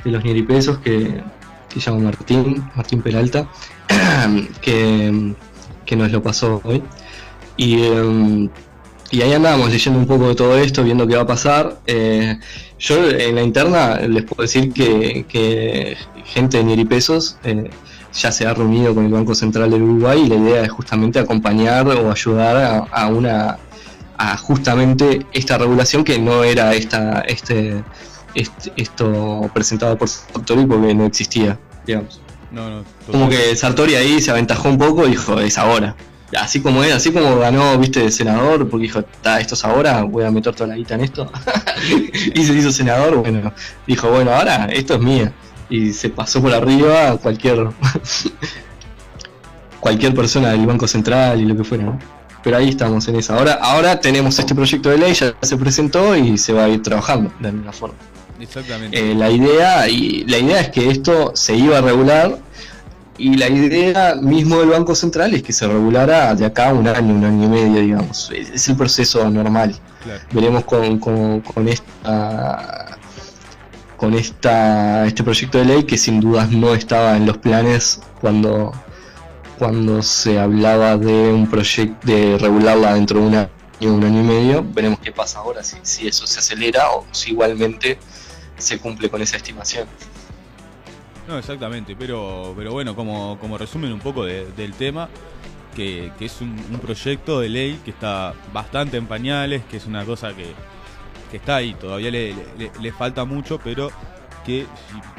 [0.04, 1.22] los nieripesos que,
[1.68, 3.48] que se llama Martín, Martín Peralta,
[4.62, 5.34] que,
[5.84, 6.84] que nos lo pasó hoy.
[7.56, 8.48] Y, em,
[9.12, 11.76] y ahí andábamos leyendo un poco de todo esto, viendo qué va a pasar.
[11.86, 12.38] Eh,
[12.78, 17.68] yo en la interna les puedo decir que, gente de Nieripesos eh,
[18.14, 21.18] ya se ha reunido con el Banco Central del Uruguay y la idea es justamente
[21.18, 23.58] acompañar o ayudar a, una
[24.16, 27.84] a justamente esta regulación que no era esta este,
[28.34, 32.22] este esto presentado por Sartori porque no existía, digamos.
[33.10, 35.96] Como que Sartori ahí se aventajó un poco y dijo, es ahora
[36.38, 39.04] así como es, así como ganó, viste, de senador, porque dijo,
[39.38, 41.30] esto es ahora, voy a meter toda la guita en esto.
[42.34, 43.52] y se hizo senador, bueno,
[43.86, 45.32] dijo, bueno, ahora esto es mía.
[45.68, 47.66] Y se pasó por arriba a cualquier
[49.80, 51.98] cualquier persona del Banco Central y lo que fuera,
[52.42, 53.36] Pero ahí estamos en esa.
[53.36, 56.82] Ahora, ahora tenemos este proyecto de ley, ya se presentó y se va a ir
[56.82, 57.96] trabajando de alguna forma.
[58.38, 58.98] Exactamente.
[58.98, 62.38] Eh, la idea, y la idea es que esto se iba a regular
[63.18, 67.14] y la idea mismo del Banco Central es que se regulara de acá un año,
[67.14, 68.30] un año y medio, digamos.
[68.30, 69.78] Es el proceso normal.
[70.32, 72.98] Veremos con, con, esta
[73.96, 78.72] con esta este proyecto de ley que sin dudas no estaba en los planes cuando
[79.58, 83.50] cuando se hablaba de un proyecto de regularla dentro de un año,
[83.82, 84.66] un año y medio.
[84.66, 87.98] Veremos qué pasa ahora, si, si eso se acelera o si igualmente
[88.56, 89.86] se cumple con esa estimación.
[91.28, 95.08] No, exactamente, pero, pero bueno, como, como resumen un poco del tema,
[95.74, 100.32] que, es un, proyecto de ley que está bastante en pañales, que es una cosa
[100.34, 100.52] que,
[101.32, 102.34] está ahí, todavía le,
[102.78, 103.90] le, falta mucho, pero
[104.44, 104.66] que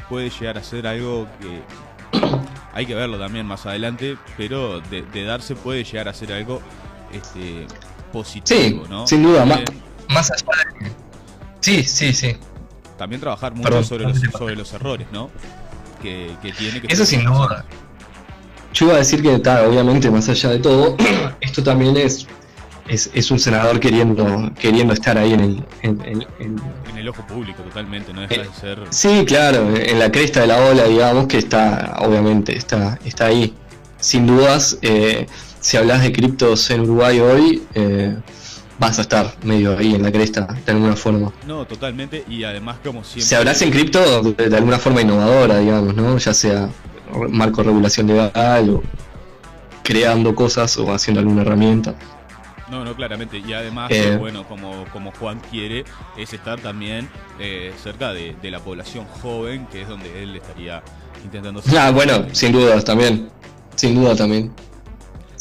[0.08, 2.18] puede llegar a ser algo que
[2.72, 6.60] hay que verlo también más adelante, pero de, darse puede llegar a ser algo
[7.12, 7.66] este,
[8.12, 9.62] positivo, sí, Sin duda, más,
[10.08, 10.92] más allá de...
[11.60, 12.36] Sí, sí, sí.
[12.96, 15.30] También trabajar mucho sobre, los, sobre los errores, ¿no?
[16.04, 17.64] Que, tiene que Eso sin duda.
[18.72, 20.96] yo iba a decir que, obviamente, más allá de todo,
[21.40, 22.26] esto también es,
[22.88, 26.24] es, un senador queriendo queriendo estar ahí en el, en,
[26.96, 28.78] el ojo público totalmente, no deja de ser...
[28.90, 33.54] Sí, claro, en la cresta de la ola, digamos, que está, obviamente, está, está ahí.
[33.98, 35.26] Sin dudas, eh,
[35.60, 38.16] si hablas de criptos en Uruguay hoy, eh,
[38.78, 41.32] vas a estar medio ahí en la cresta, de alguna forma.
[41.46, 43.22] No, totalmente, y además como siempre...
[43.22, 46.18] Si hablas en cripto de, alguna forma innovadora, digamos, ¿no?
[46.18, 46.68] Ya sea
[47.30, 48.82] marco de regulación legal o
[49.82, 51.94] creando cosas o haciendo alguna herramienta.
[52.70, 53.38] No, no, claramente.
[53.38, 55.84] Y además, eh, bueno, como, como Juan quiere,
[56.16, 57.08] es estar también
[57.38, 60.82] eh, cerca de, la población joven, que es donde él estaría
[61.22, 61.62] intentando...
[61.78, 63.28] Ah, bueno, sin duda también.
[63.76, 64.52] Sin duda también.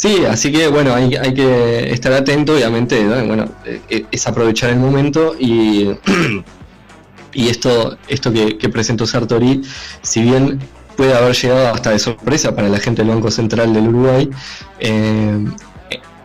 [0.04, 4.76] Sí, así que bueno, hay, hay que estar atento, obviamente, bueno, eh, es aprovechar el
[4.76, 5.92] momento y,
[7.34, 9.62] y esto, esto que, presentó Sartori,
[10.02, 10.60] si bien
[10.98, 14.30] puede haber llegado hasta de sorpresa para la gente del Banco Central del Uruguay,
[14.82, 15.46] eh,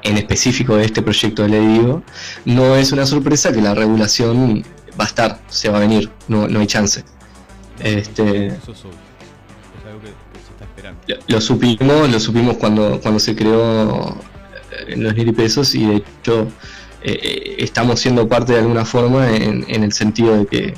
[0.02, 2.02] en específico de este proyecto de ley digo,
[2.46, 4.64] no es una sorpresa que la regulación
[5.00, 7.04] va a estar, se va a venir, no, no hay chance.
[7.78, 9.07] Este, Eso es, que,
[11.26, 14.16] Lo, supimos, lo supimos cuando, cuando se creó
[14.86, 16.48] eh, los pesos y de hecho
[17.02, 20.74] eh, estamos siendo parte de alguna forma en, en el sentido de que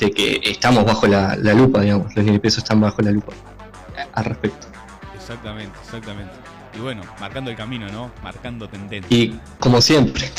[0.00, 3.32] de que estamos bajo la, lupa, digamos, los pesos están bajo la lupa
[4.14, 4.66] al respecto.
[5.14, 6.32] Exactamente, exactamente.
[6.76, 8.10] Y bueno, marcando el camino, ¿no?
[8.22, 9.14] Marcando tendencia.
[9.16, 10.30] Y como siempre.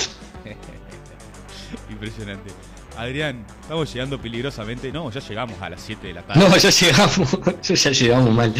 [1.89, 2.51] Impresionante.
[2.97, 4.91] Adrián, estamos llegando peligrosamente.
[4.91, 6.47] No, ya llegamos a las 7 de la tarde.
[6.47, 7.39] No, ya llegamos.
[7.61, 8.53] ya llegamos mal.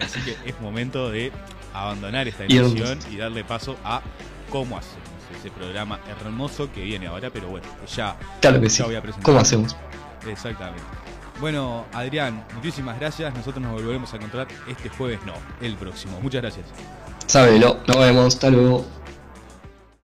[0.00, 1.32] Así que es momento de
[1.72, 4.02] abandonar esta emisión y darle paso a
[4.50, 8.82] cómo hacemos ese programa hermoso que viene ahora, pero bueno, ya, claro que sí.
[8.82, 9.24] voy a presentar.
[9.24, 9.76] ¿Cómo hacemos?
[10.28, 10.84] Exactamente.
[11.40, 13.34] Bueno, Adrián, muchísimas gracias.
[13.34, 16.20] Nosotros nos volveremos a encontrar este jueves, no, el próximo.
[16.20, 16.66] Muchas gracias.
[17.26, 18.86] Sábelo, nos vemos, hasta luego.